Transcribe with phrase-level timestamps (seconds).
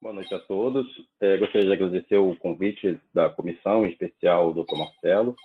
[0.00, 0.86] Boa noite a todos.
[1.20, 4.76] É, gostaria de agradecer o convite da comissão, em especial do Dr.
[4.76, 5.36] Marcelo,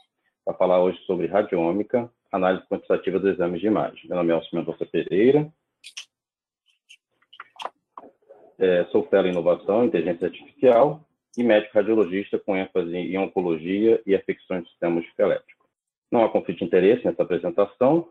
[0.44, 4.08] para falar hoje sobre radiômica, análise quantitativa dos exames de imagem.
[4.08, 5.52] Meu nome é Alcimento Mendonça Pereira,
[8.58, 11.06] é, sou em inovação inteligência artificial
[11.38, 15.55] e médico radiologista com ênfase em oncologia e afecções do sistema esquelético.
[16.12, 18.10] Não há conflito de interesse nessa apresentação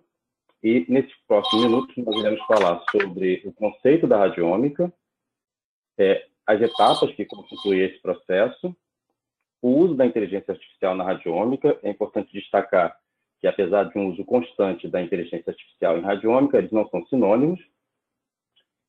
[0.64, 4.90] e, nesses próximos minutos, nós iremos falar sobre o conceito da radiômica,
[5.98, 8.74] é, as etapas que constituem esse processo,
[9.60, 11.78] o uso da inteligência artificial na radiômica.
[11.82, 12.96] É importante destacar
[13.40, 17.60] que, apesar de um uso constante da inteligência artificial em radiômica, eles não são sinônimos.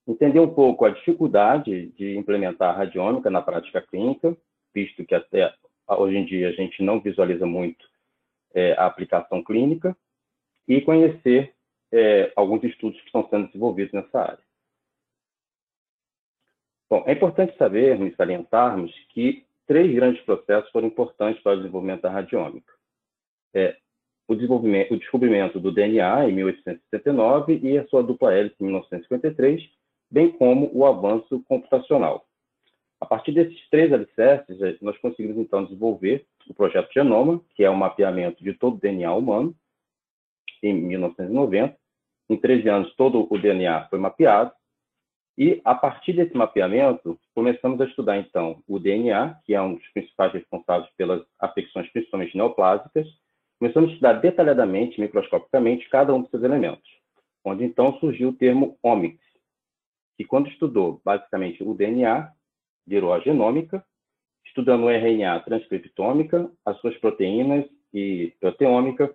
[0.07, 4.35] Entender um pouco a dificuldade de implementar a radiômica na prática clínica,
[4.73, 5.53] visto que até
[5.87, 7.85] hoje em dia a gente não visualiza muito
[8.55, 9.95] é, a aplicação clínica,
[10.67, 11.53] e conhecer
[11.91, 14.45] é, alguns estudos que estão sendo desenvolvidos nessa área.
[16.89, 22.09] Bom, é importante sabermos salientarmos que três grandes processos foram importantes para o desenvolvimento da
[22.09, 22.71] radiômica.
[23.53, 23.77] É,
[24.27, 29.63] o, desenvolvimento, o descobrimento do DNA em 1869 e a sua dupla hélice em 1953,
[30.09, 32.25] bem como o avanço computacional.
[33.05, 37.69] A partir desses três alicerces, é, nós conseguimos então desenvolver o projeto Genoma, que é
[37.69, 39.55] o mapeamento de todo o DNA humano,
[40.63, 41.77] em 1990.
[42.27, 44.51] Em 13 anos, todo o DNA foi mapeado,
[45.37, 49.87] e, a partir desse mapeamento, começamos a estudar, então, o DNA, que é um dos
[49.89, 53.07] principais responsáveis pelas afecções, principalmente neoplásicas.
[53.59, 56.89] Começamos a estudar detalhadamente, microscopicamente, cada um desses elementos,
[57.43, 59.23] onde, então, surgiu o termo omics,
[60.17, 62.33] que, quando estudou, basicamente, o DNA,
[62.85, 63.83] virou a genômica,
[64.45, 69.13] estudando o RNA transcriptômica, as suas proteínas e proteômica,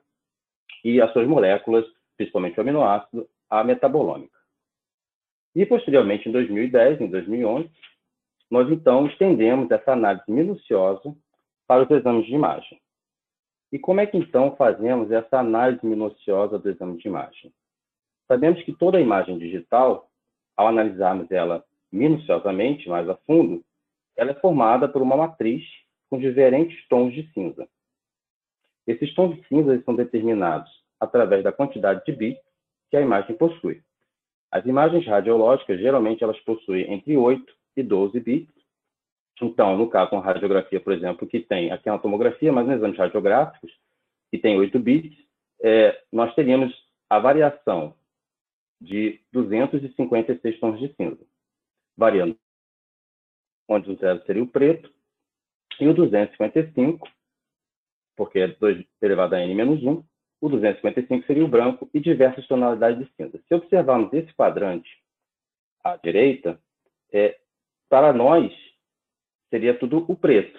[0.85, 1.85] e as suas moléculas,
[2.17, 4.39] principalmente o aminoácido, a metabolômica.
[5.55, 7.71] E, posteriormente, em 2010, em 2011,
[8.51, 11.15] nós, então, estendemos essa análise minuciosa
[11.67, 12.81] para os exames de imagem.
[13.73, 17.53] E como é que, então, fazemos essa análise minuciosa do exame de imagem?
[18.27, 20.11] Sabemos que toda imagem digital,
[20.57, 23.65] ao analisarmos ela minuciosamente, mais a fundo,
[24.17, 25.65] ela é formada por uma matriz
[26.09, 27.69] com diferentes tons de cinza.
[28.87, 32.43] Esses tons de cinza são determinados através da quantidade de bits
[32.91, 33.83] que a imagem possui.
[34.51, 38.53] As imagens radiológicas, geralmente, elas possuem entre 8 e 12 bits.
[39.41, 42.77] Então, no caso, uma radiografia, por exemplo, que tem, aqui é uma tomografia, mas nos
[42.77, 43.73] exames radiográficos,
[44.31, 45.17] que tem 8 bits,
[45.63, 46.75] é, nós teríamos
[47.09, 47.95] a variação
[48.81, 51.25] de 256 tons de cinza,
[52.01, 52.37] variando
[53.69, 54.93] onde o zero seria o preto,
[55.81, 57.09] e o 255,
[58.17, 60.05] porque é 2 elevado a n menos 1,
[60.41, 63.41] o 255 seria o branco e diversas tonalidades de cinza.
[63.47, 64.91] Se observarmos esse quadrante
[65.85, 66.61] à direita,
[67.13, 67.39] é,
[67.89, 68.53] para nós
[69.49, 70.59] seria tudo o preto,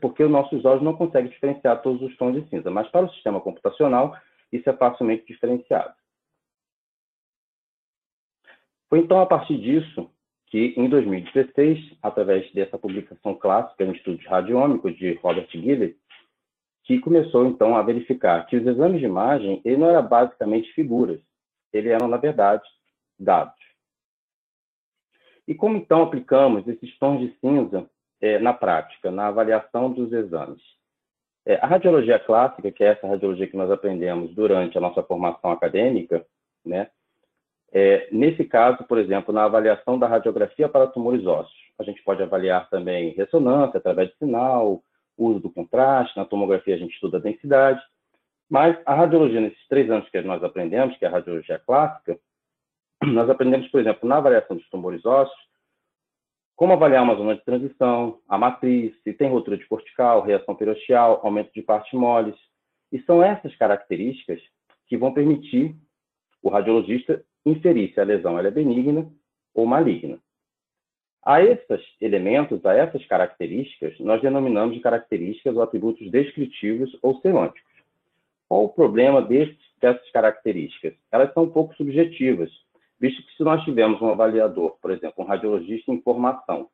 [0.00, 3.12] porque os nossos olhos não conseguem diferenciar todos os tons de cinza, mas para o
[3.14, 4.16] sistema computacional
[4.52, 5.94] isso é facilmente diferenciado.
[8.88, 10.10] Foi então a partir disso
[10.50, 15.96] que, em 2016, através dessa publicação clássica em estudos radiômicos de Robert Gillett,
[16.84, 21.20] que começou, então, a verificar que os exames de imagem ele não eram basicamente figuras,
[21.72, 22.64] eles eram, na verdade,
[23.16, 23.54] dados.
[25.46, 27.88] E como, então, aplicamos esses tons de cinza
[28.20, 30.62] é, na prática, na avaliação dos exames?
[31.46, 35.52] É, a radiologia clássica, que é essa radiologia que nós aprendemos durante a nossa formação
[35.52, 36.26] acadêmica,
[36.64, 36.90] né,
[37.72, 42.22] é, nesse caso, por exemplo, na avaliação da radiografia para tumores ósseos, a gente pode
[42.22, 44.82] avaliar também ressonância através de sinal,
[45.16, 47.80] uso do contraste, na tomografia a gente estuda a densidade,
[48.48, 52.18] mas a radiologia, nesses três anos que nós aprendemos, que é a radiologia clássica,
[53.04, 55.50] nós aprendemos, por exemplo, na avaliação dos tumores ósseos,
[56.56, 61.20] como avaliar uma zona de transição, a matriz, se tem ruptura de cortical, reação peroxial,
[61.22, 62.36] aumento de partes moles.
[62.92, 64.42] E são essas características
[64.86, 65.74] que vão permitir
[66.42, 69.06] o radiologista inferir se a lesão é benigna
[69.54, 70.18] ou maligna.
[71.22, 77.70] A esses elementos, a essas características, nós denominamos de características ou atributos descritivos ou semânticos.
[78.48, 80.94] Qual o problema dessas características?
[81.12, 82.50] Elas são um pouco subjetivas,
[82.98, 86.68] visto que se nós tivermos um avaliador, por exemplo, um radiologista em formação,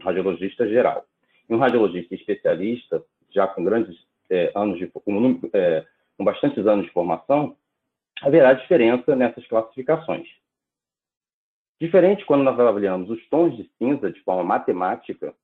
[0.00, 1.04] um radiologista geral,
[1.48, 3.96] e um radiologista especialista, já com grandes
[4.28, 5.86] é, anos de, com, é,
[6.18, 7.56] com bastantes anos de formação,
[8.22, 10.28] haverá diferença nessas classificações.
[11.80, 15.34] Diferente quando nós avaliamos os tons de cinza de forma matemática,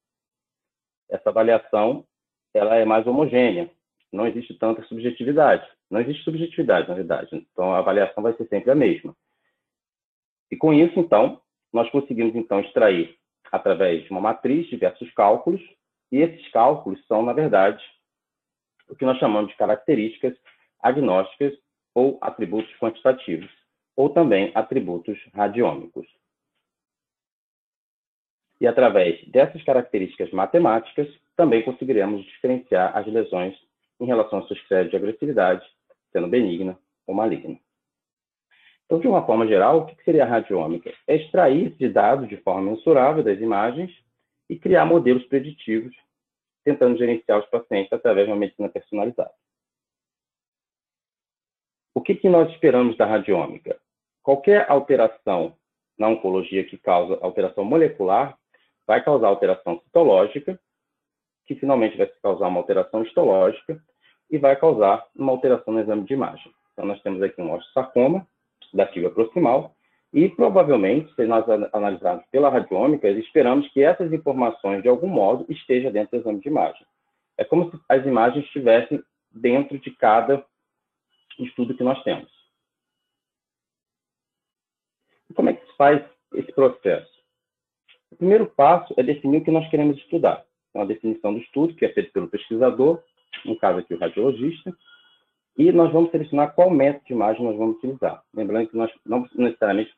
[1.11, 2.07] essa avaliação
[2.55, 3.71] ela é mais homogênea,
[4.13, 5.69] não existe tanta subjetividade.
[5.91, 7.29] Não existe subjetividade, na verdade.
[7.33, 9.15] Então, a avaliação vai ser sempre a mesma.
[10.51, 11.41] E com isso, então,
[11.73, 13.17] nós conseguimos, então, extrair,
[13.51, 15.61] através de uma matriz, diversos cálculos,
[16.11, 17.83] e esses cálculos são, na verdade,
[18.89, 20.35] o que nós chamamos de características
[20.81, 21.55] agnósticas
[21.99, 23.51] ou atributos quantitativos,
[23.97, 26.07] ou também atributos radiômicos.
[28.61, 33.57] E através dessas características matemáticas, também conseguiremos diferenciar as lesões
[33.99, 35.69] em relação aos seus critérios de agressividade,
[36.13, 37.59] sendo benigna ou maligna.
[38.87, 40.95] Então, de uma forma geral, o que seria a radiômica?
[41.05, 43.91] É extrair de dados de forma mensurável das imagens
[44.49, 45.97] e criar modelos preditivos,
[46.65, 49.35] tentando gerenciar os pacientes através de uma medicina personalizada.
[51.99, 53.77] O que, que nós esperamos da radiômica?
[54.23, 55.57] Qualquer alteração
[55.99, 58.39] na oncologia que causa alteração molecular
[58.87, 60.61] vai causar alteração citológica,
[61.45, 63.83] que finalmente vai causar uma alteração histológica
[64.31, 66.53] e vai causar uma alteração no exame de imagem.
[66.73, 68.25] Então, nós temos aqui um osteosarcoma
[68.73, 69.75] da fibra proximal
[70.13, 75.91] e, provavelmente, se nós analisarmos pela radiômica, esperamos que essas informações, de algum modo, estejam
[75.91, 76.87] dentro do exame de imagem.
[77.37, 79.03] É como se as imagens estivessem
[79.33, 80.47] dentro de cada
[81.45, 82.31] estudo que nós temos.
[85.31, 86.05] E como é que se faz
[86.35, 87.13] esse processo?
[88.11, 90.45] O primeiro passo é definir o que nós queremos estudar.
[90.71, 93.03] Então, a definição do estudo, que é feito pelo pesquisador,
[93.45, 94.75] no caso aqui o radiologista,
[95.57, 98.23] e nós vamos selecionar qual método de imagem nós vamos utilizar.
[98.33, 99.93] Lembrando que nós não necessariamente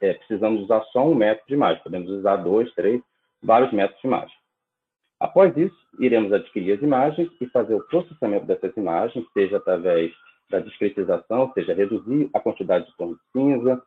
[0.00, 3.02] é, precisamos usar só um método de imagem, podemos usar dois, três,
[3.42, 4.36] vários métodos de imagem.
[5.18, 10.12] Após isso, iremos adquirir as imagens e fazer o processamento dessas imagens, seja através
[10.50, 13.82] da discretização, seja reduzir a quantidade de tons de cinza,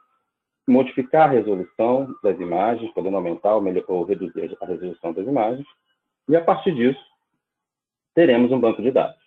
[0.67, 5.65] modificar a resolução das imagens, podendo aumentar ou reduzir a resolução das imagens,
[6.27, 6.99] e a partir disso,
[8.13, 9.21] teremos um banco de dados.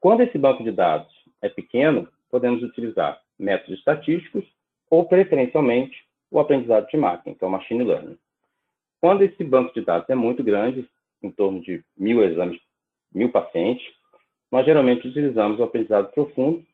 [0.00, 1.10] Quando esse banco de dados
[1.40, 4.44] é pequeno, podemos utilizar métodos estatísticos
[4.90, 8.18] ou, preferencialmente, o aprendizado de máquina, que é o machine learning.
[9.00, 10.88] Quando esse banco de dados é muito grande,
[11.22, 12.60] em torno de mil exames,
[13.12, 13.86] mil pacientes,
[14.54, 16.64] nós geralmente utilizamos o aprendizado profundo,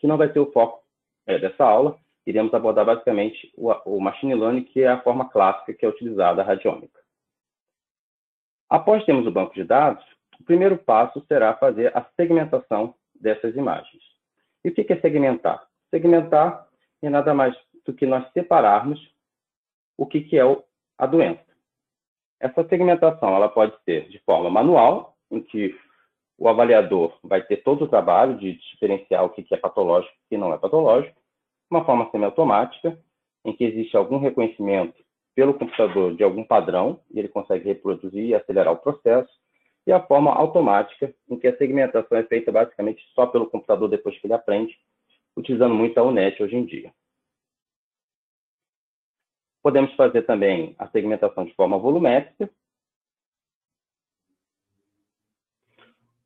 [0.00, 0.80] que não vai ser o foco
[1.26, 5.74] é, dessa aula, iremos abordar basicamente o, o machine learning, que é a forma clássica
[5.74, 7.00] que é utilizada a radiômica.
[8.70, 10.04] Após termos o banco de dados,
[10.38, 14.04] o primeiro passo será fazer a segmentação dessas imagens.
[14.64, 15.66] E o que é segmentar?
[15.90, 16.68] Segmentar
[17.02, 19.00] é nada mais do que nós separarmos
[19.96, 20.42] o que é
[20.96, 21.44] a doença.
[22.38, 25.76] Essa segmentação ela pode ser de forma manual, em que
[26.38, 30.28] o avaliador vai ter todo o trabalho de diferenciar o que é patológico e o
[30.30, 31.20] que não é patológico,
[31.68, 32.98] uma forma semiautomática,
[33.44, 34.94] em que existe algum reconhecimento
[35.34, 39.30] pelo computador de algum padrão, e ele consegue reproduzir e acelerar o processo,
[39.86, 44.18] e a forma automática, em que a segmentação é feita basicamente só pelo computador depois
[44.18, 44.76] que ele aprende,
[45.36, 46.92] utilizando muito a UNET hoje em dia.
[49.62, 52.50] Podemos fazer também a segmentação de forma volumétrica.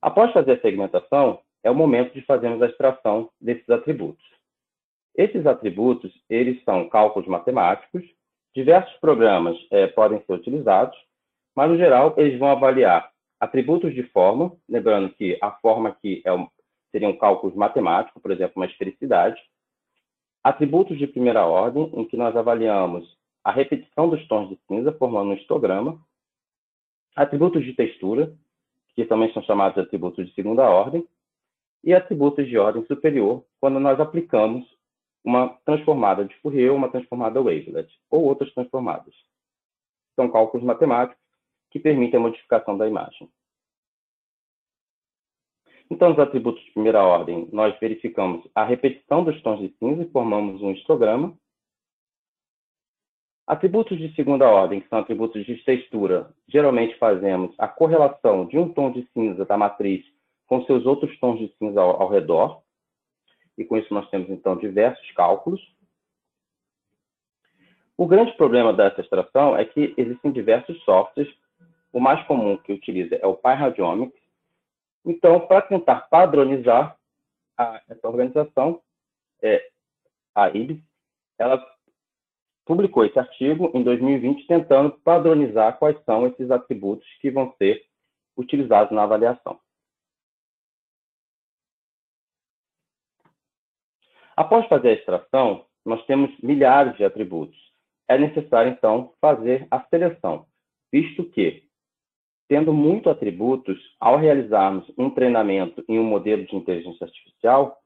[0.02, 4.24] Após fazer a segmentação, é o momento de fazermos a extração desses atributos.
[5.14, 8.02] Esses atributos, eles são cálculos matemáticos,
[8.52, 10.98] diversos programas é, podem ser utilizados,
[11.54, 16.32] mas, no geral, eles vão avaliar atributos de forma, lembrando que a forma aqui é
[16.32, 16.48] um,
[16.90, 19.40] seria um cálculo matemático, por exemplo, uma esfericidade,
[20.42, 25.30] atributos de primeira ordem, em que nós avaliamos a repetição dos tons de cinza, formando
[25.30, 26.00] um histograma,
[27.14, 28.34] atributos de textura,
[28.94, 31.06] que também são chamados de atributos de segunda ordem,
[31.84, 34.64] e atributos de ordem superior, quando nós aplicamos
[35.24, 39.14] uma transformada de Fourier, uma transformada Wavelet, ou outras transformadas.
[40.14, 41.22] São cálculos matemáticos
[41.70, 43.28] que permitem a modificação da imagem.
[45.90, 50.10] Então, os atributos de primeira ordem, nós verificamos a repetição dos tons de cinza e
[50.10, 51.36] formamos um histograma.
[53.46, 58.72] Atributos de segunda ordem, que são atributos de textura, geralmente fazemos a correlação de um
[58.72, 60.04] tom de cinza da matriz
[60.46, 62.62] com seus outros tons de cinza ao, ao redor,
[63.56, 65.60] e com isso nós temos, então, diversos cálculos.
[67.96, 71.32] O grande problema dessa extração é que existem diversos softwares.
[71.92, 74.20] O mais comum que utiliza é o PyRadiomics.
[75.04, 76.96] Então, para tentar padronizar
[77.56, 78.80] a, essa organização,
[79.42, 79.68] é,
[80.34, 80.80] a IBIS,
[81.38, 81.64] ela
[82.64, 87.84] publicou esse artigo em 2020 tentando padronizar quais são esses atributos que vão ser
[88.36, 89.58] utilizados na avaliação.
[94.36, 97.58] Após fazer a extração, nós temos milhares de atributos.
[98.08, 100.46] É necessário, então, fazer a seleção,
[100.90, 101.68] visto que
[102.48, 107.81] tendo muito atributos, ao realizarmos um treinamento em um modelo de inteligência artificial,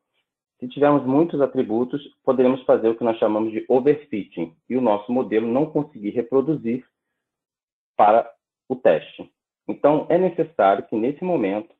[0.58, 5.12] se tivermos muitos atributos, poderemos fazer o que nós chamamos de overfitting, e o nosso
[5.12, 6.86] modelo não conseguir reproduzir
[7.96, 8.30] para
[8.68, 9.30] o teste.
[9.68, 11.74] Então, é necessário que, nesse momento,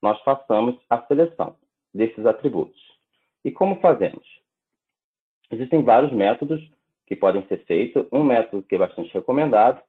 [0.00, 1.56] nós façamos a seleção
[1.92, 2.80] desses atributos.
[3.44, 4.24] E como fazemos?
[5.50, 6.60] Existem vários métodos
[7.06, 8.06] que podem ser feitos.
[8.12, 9.82] Um método que é bastante recomendado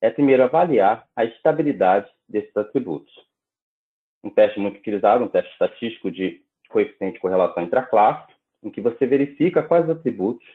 [0.00, 3.14] é primeiro avaliar a estabilidade desses atributos.
[4.24, 8.70] Um teste muito utilizado, um teste estatístico de coeficiente de correlação entre a classe, em
[8.70, 10.46] que você verifica quais atributos,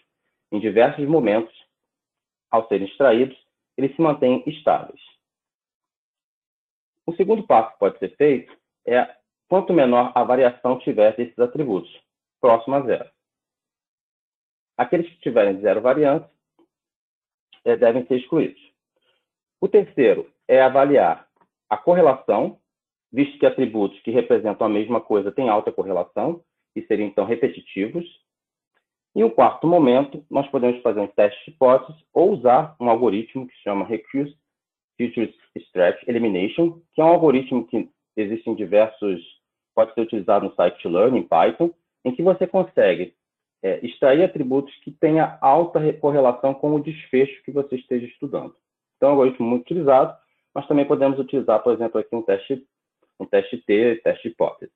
[0.52, 1.54] em diversos momentos,
[2.50, 3.38] ao serem extraídos,
[3.78, 5.00] eles se mantêm estáveis.
[7.06, 8.54] O segundo passo que pode ser feito
[8.86, 9.16] é
[9.48, 11.90] quanto menor a variação tiver desses atributos,
[12.42, 13.10] próximo a zero.
[14.78, 16.30] Aqueles que tiverem zero variância
[17.66, 18.62] é, devem ser excluídos.
[19.60, 21.28] O terceiro é avaliar
[21.70, 22.60] a correlação,
[23.12, 26.42] visto que atributos que representam a mesma coisa têm alta correlação
[26.76, 28.06] e seriam então repetitivos.
[29.16, 33.48] E o quarto momento, nós podemos fazer um teste de hipóteses ou usar um algoritmo
[33.48, 34.36] que se chama Recurse
[34.98, 39.22] Features Stretch Elimination, que é um algoritmo que existe em diversos,
[39.76, 41.72] pode ser utilizado no site Learn, em Python,
[42.04, 43.14] em que você consegue
[43.64, 48.56] é, extrair atributos que tenha alta correlação com o desfecho que você esteja estudando.
[48.96, 50.16] Então, é um algoritmo muito utilizado,
[50.54, 52.66] mas também podemos utilizar, por exemplo, aqui um teste,
[53.20, 54.72] um teste T, teste hipótese.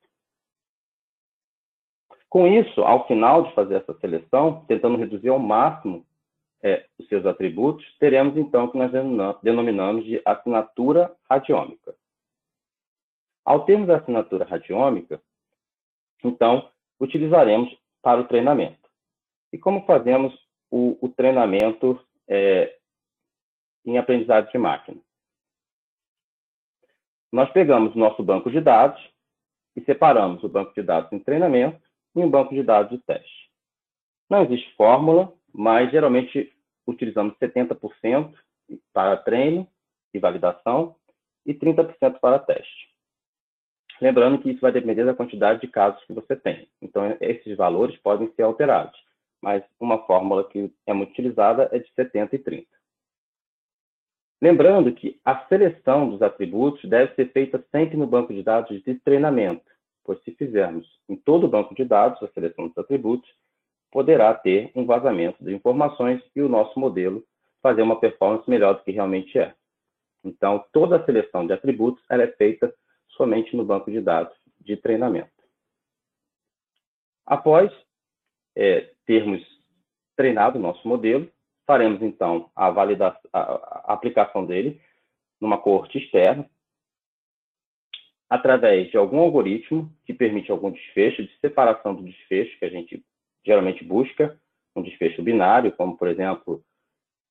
[2.29, 6.05] Com isso, ao final de fazer essa seleção, tentando reduzir ao máximo
[6.63, 8.91] é, os seus atributos, teremos então o que nós
[9.41, 11.93] denominamos de assinatura radiômica.
[13.43, 15.21] Ao termos a assinatura radiômica,
[16.23, 16.69] então,
[16.99, 18.89] utilizaremos para o treinamento.
[19.51, 20.33] E como fazemos
[20.69, 22.77] o, o treinamento é,
[23.85, 25.01] em aprendizado de máquina?
[27.31, 29.01] Nós pegamos nosso banco de dados
[29.75, 31.81] e separamos o banco de dados em treinamento
[32.15, 33.49] e um banco de dados de teste.
[34.29, 36.51] Não existe fórmula, mas geralmente
[36.85, 38.33] utilizamos 70%
[38.93, 39.67] para treino
[40.13, 40.95] e validação
[41.45, 42.91] e 30% para teste.
[44.01, 46.67] Lembrando que isso vai depender da quantidade de casos que você tem.
[46.81, 48.99] Então, esses valores podem ser alterados,
[49.41, 52.80] mas uma fórmula que é muito utilizada é de 70 e 30.
[54.41, 58.95] Lembrando que a seleção dos atributos deve ser feita sempre no banco de dados de
[58.95, 59.63] treinamento,
[60.03, 63.29] pois se fizermos em todo o banco de dados a seleção dos atributos,
[63.91, 67.23] poderá ter um vazamento de informações e o nosso modelo
[67.61, 69.53] fazer uma performance melhor do que realmente é.
[70.23, 72.73] Então, toda a seleção de atributos é feita
[73.09, 75.29] somente no banco de dados de treinamento.
[77.25, 77.71] Após
[78.55, 79.41] é, termos
[80.15, 81.29] treinado o nosso modelo,
[81.65, 84.81] faremos então a, validação, a, aplicação dele
[85.39, 86.49] numa corte externa,
[88.29, 93.03] através de algum algoritmo que permite algum desfecho, de separação do desfecho, que a gente
[93.45, 94.39] geralmente busca,
[94.75, 96.63] um desfecho binário, como, por exemplo,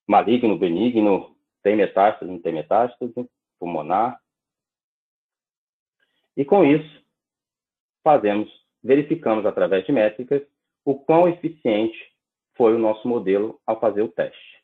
[0.07, 3.13] maligno, benigno, tem metástase, não tem metástase,
[3.59, 4.19] pulmonar,
[6.35, 7.03] e com isso,
[8.03, 8.49] fazemos,
[8.83, 10.41] verificamos através de métricas
[10.85, 12.10] o quão eficiente
[12.61, 14.63] foi o nosso modelo ao fazer o teste.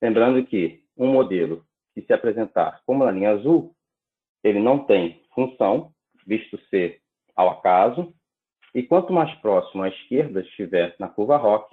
[0.00, 3.76] Lembrando que um modelo que se apresentar como na linha azul,
[4.42, 5.92] ele não tem função,
[6.26, 7.02] visto ser
[7.34, 8.14] ao acaso,
[8.74, 11.72] e quanto mais próximo à esquerda estiver na curva ROC,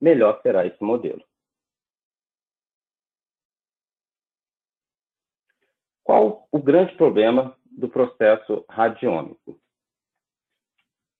[0.00, 1.22] melhor será esse modelo.
[6.02, 9.56] Qual o grande problema do processo radiômico.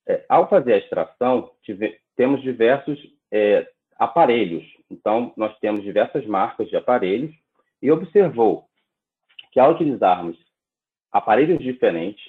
[0.08, 2.98] É, ao fazer a extração, tive, temos diversos
[3.30, 4.64] é, aparelhos.
[4.90, 7.34] Então, nós temos diversas marcas de aparelhos
[7.82, 8.68] e observou
[9.52, 10.38] que ao utilizarmos
[11.10, 12.24] aparelhos diferentes,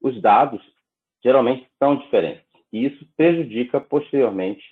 [0.00, 0.62] os dados
[1.22, 2.44] geralmente são diferentes.
[2.72, 4.64] E isso prejudica posteriormente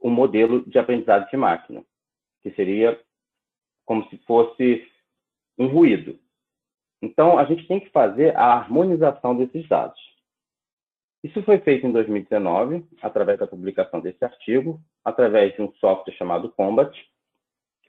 [0.00, 1.84] o modelo de aprendizado de máquina,
[2.42, 3.00] que seria
[3.84, 4.90] como se fosse
[5.56, 6.18] um ruído.
[7.00, 10.00] Então, a gente tem que fazer a harmonização desses dados.
[11.22, 16.50] Isso foi feito em 2019, através da publicação desse artigo, através de um software chamado
[16.50, 16.92] Combat,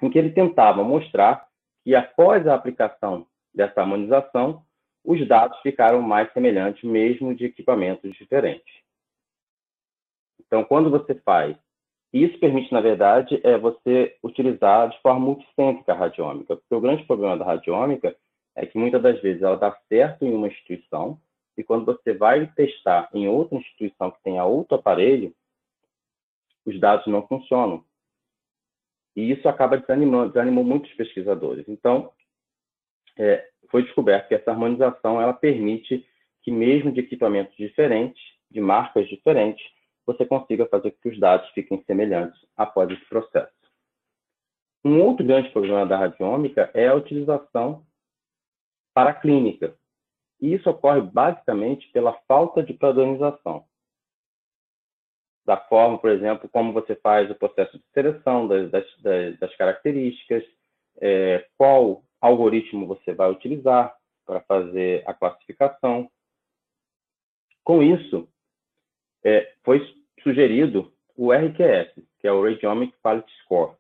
[0.02, 1.48] em que ele tentava mostrar
[1.84, 4.64] que, após a aplicação dessa harmonização,
[5.04, 8.74] os dados ficaram mais semelhantes, mesmo de equipamentos diferentes.
[10.40, 11.58] Então, quando você faz,
[12.14, 17.04] isso permite, na verdade, é você utilizar de forma multicêntrica a radiômica, porque o grande
[17.06, 18.16] problema da radiômica
[18.56, 21.20] é que muitas das vezes ela dá certo em uma instituição
[21.58, 25.34] e quando você vai testar em outra instituição que tenha outro aparelho,
[26.66, 27.84] os dados não funcionam.
[29.16, 31.68] E isso acaba desanimando, desanimou muitos pesquisadores.
[31.68, 32.12] Então,
[33.18, 36.08] é, foi descoberto que essa harmonização ela permite
[36.42, 39.64] que mesmo de equipamentos diferentes, de marcas diferentes,
[40.06, 43.54] você consiga fazer com que os dados fiquem semelhantes após esse processo.
[44.84, 47.86] Um outro grande problema da radiômica é a utilização
[48.94, 49.78] para a clínica.
[50.44, 53.66] E isso ocorre basicamente pela falta de padronização.
[55.46, 60.44] Da forma, por exemplo, como você faz o processo de seleção das, das, das características,
[61.00, 63.96] é, qual algoritmo você vai utilizar
[64.26, 66.12] para fazer a classificação.
[67.64, 68.28] Com isso,
[69.24, 69.80] é, foi
[70.24, 73.78] sugerido o RQS, que é o Radiomic Quality Score.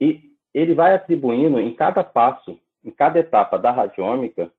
[0.00, 4.52] E ele vai atribuindo em cada passo, em cada etapa da radiômica,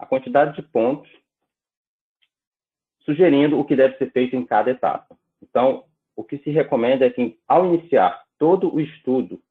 [0.00, 1.10] a quantidade de pontos,
[3.04, 5.14] sugerindo o que deve ser feito em cada etapa.
[5.42, 5.84] Então,
[6.16, 9.42] o que se recomenda é que, ao iniciar todo o estudo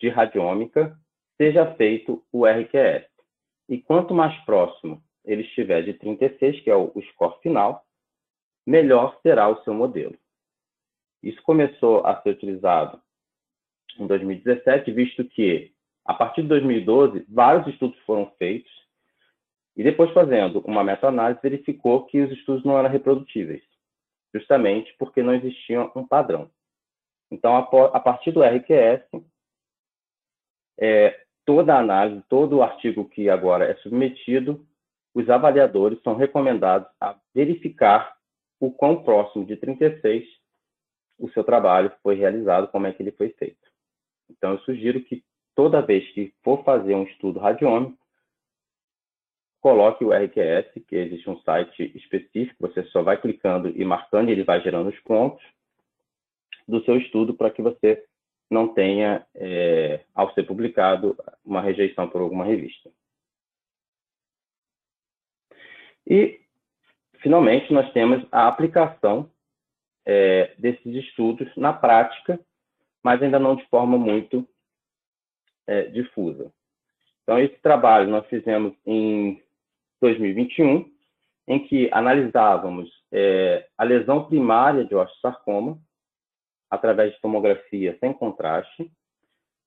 [0.00, 0.98] de radiômica,
[1.36, 3.06] seja feito o RQS.
[3.68, 7.84] E quanto mais próximo ele estiver de 36, que é o score final,
[8.66, 10.16] melhor será o seu modelo.
[11.22, 12.98] Isso começou a ser utilizado
[13.98, 15.72] em 2017, visto que,
[16.04, 18.85] a partir de 2012, vários estudos foram feitos,
[19.76, 23.62] e depois, fazendo uma meta-análise, verificou que os estudos não eram reprodutíveis,
[24.34, 26.50] justamente porque não existia um padrão.
[27.30, 29.02] Então, a partir do RQS,
[30.78, 34.64] é, toda a análise, todo o artigo que agora é submetido,
[35.14, 38.16] os avaliadores são recomendados a verificar
[38.60, 40.26] o quão próximo de 36
[41.18, 43.70] o seu trabalho foi realizado, como é que ele foi feito.
[44.30, 48.05] Então, eu sugiro que toda vez que for fazer um estudo radiômico,
[49.66, 54.30] coloque o RQS, que existe um site específico, você só vai clicando e marcando, e
[54.30, 55.44] ele vai gerando os pontos
[56.68, 58.06] do seu estudo para que você
[58.48, 62.92] não tenha, é, ao ser publicado, uma rejeição por alguma revista.
[66.06, 66.40] E
[67.14, 69.28] finalmente, nós temos a aplicação
[70.04, 72.38] é, desses estudos na prática,
[73.02, 74.48] mas ainda não de forma muito
[75.66, 76.52] é, difusa.
[77.24, 79.44] Então, esse trabalho nós fizemos em
[80.00, 80.90] 2021,
[81.48, 85.78] em que analisávamos é, a lesão primária de osteosarcoma
[86.70, 88.90] através de tomografia sem contraste,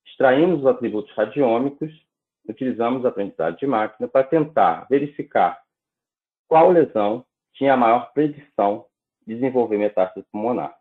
[0.06, 1.92] extraímos os atributos radiômicos,
[2.48, 5.62] utilizamos a aprendizagem de máquina para tentar verificar
[6.48, 8.86] qual lesão tinha a maior predição
[9.26, 10.76] de desenvolver metástase pulmonar.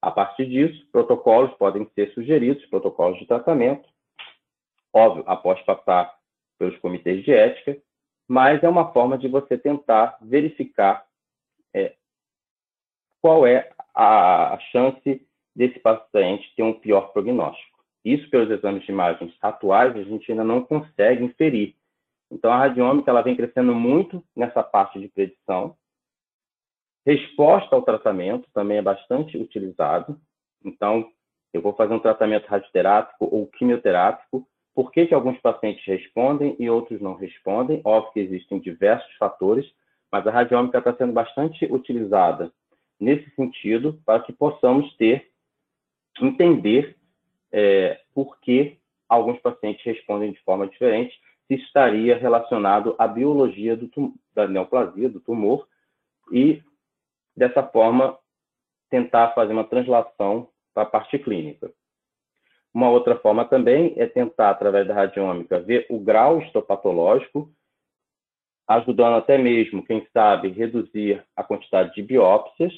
[0.00, 3.88] A partir disso, protocolos podem ser sugeridos, protocolos de tratamento,
[4.92, 6.12] óbvio, após passar
[6.62, 7.76] pelos comitês de ética,
[8.28, 11.04] mas é uma forma de você tentar verificar
[11.74, 11.94] é,
[13.20, 17.82] qual é a, a chance desse paciente ter um pior prognóstico.
[18.04, 21.76] Isso, pelos exames de imagens atuais, a gente ainda não consegue inferir,
[22.32, 25.76] então, a radiômica ela vem crescendo muito nessa parte de predição.
[27.04, 30.18] Resposta ao tratamento também é bastante utilizado.
[30.64, 31.12] Então,
[31.52, 34.48] eu vou fazer um tratamento radioterápico ou quimioterápico.
[34.74, 37.80] Por que, que alguns pacientes respondem e outros não respondem?
[37.84, 39.70] Óbvio que existem diversos fatores,
[40.10, 42.52] mas a radiômica está sendo bastante utilizada
[42.98, 45.30] nesse sentido para que possamos ter,
[46.20, 46.96] entender
[47.50, 53.78] é, por que alguns pacientes respondem de forma diferente se estaria relacionado à biologia
[54.34, 55.66] da neoplasia, do tumor,
[56.30, 56.62] e,
[57.36, 58.16] dessa forma,
[58.88, 61.70] tentar fazer uma translação para a parte clínica.
[62.74, 67.50] Uma outra forma também é tentar, através da radiômica, ver o grau histopatológico,
[68.66, 72.72] ajudando até mesmo, quem sabe, reduzir a quantidade de biópsias,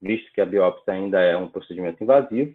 [0.00, 2.54] visto que a biópsia ainda é um procedimento invasivo.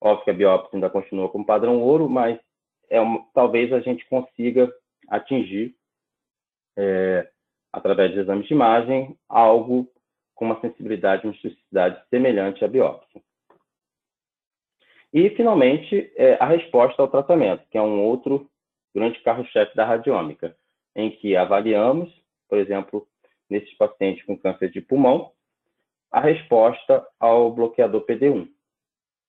[0.00, 2.38] Óbvio que a biópsia ainda continua como padrão ouro, mas
[2.90, 4.72] é uma, talvez a gente consiga
[5.08, 5.74] atingir,
[6.76, 7.30] é,
[7.72, 9.88] através de exames de imagem, algo
[10.34, 13.22] com uma sensibilidade e uma especificidade semelhante à biópsia.
[15.14, 18.50] E, finalmente, é, a resposta ao tratamento, que é um outro
[18.92, 20.56] grande carro-chefe da radiômica,
[20.96, 22.12] em que avaliamos,
[22.48, 23.06] por exemplo,
[23.48, 25.30] nesses pacientes com câncer de pulmão,
[26.10, 28.48] a resposta ao bloqueador PD1,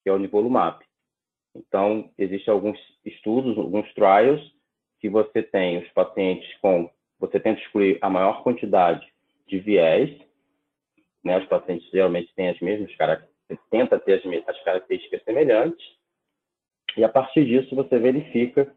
[0.02, 0.84] que é o nivolumab.
[1.56, 4.42] Então, existem alguns estudos, alguns trials,
[5.00, 9.08] que você tem os pacientes com, você tenta excluir a maior quantidade
[9.46, 10.10] de viés,
[11.24, 11.38] né?
[11.38, 13.35] Os pacientes geralmente têm as mesmas características,
[13.70, 15.86] tenta ter as, as características semelhantes,
[16.98, 18.74] e a partir disso você verifica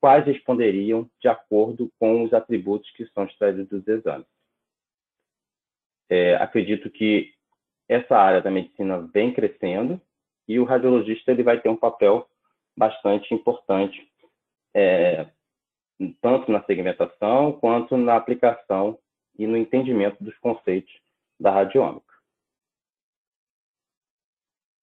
[0.00, 4.26] quais responderiam de acordo com os atributos que são extraídos dos exames.
[6.08, 7.32] É, acredito que
[7.88, 10.00] essa área da medicina vem crescendo
[10.48, 12.28] e o radiologista ele vai ter um papel
[12.76, 14.08] bastante importante
[14.74, 15.28] é,
[16.20, 18.98] tanto na segmentação quanto na aplicação
[19.38, 20.92] e no entendimento dos conceitos
[21.38, 22.09] da radiômica.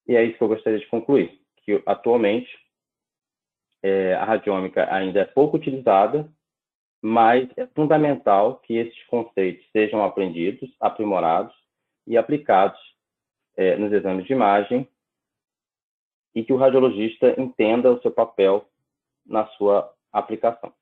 [0.07, 2.49] E é isso que eu gostaria de concluir, que atualmente
[3.83, 6.31] é, a radiômica ainda é pouco utilizada,
[7.01, 11.53] mas é fundamental que esses conceitos sejam aprendidos, aprimorados
[12.05, 12.79] e aplicados
[13.55, 14.87] é, nos exames de imagem
[16.33, 18.67] e que o radiologista entenda o seu papel
[19.25, 20.73] na sua aplicação.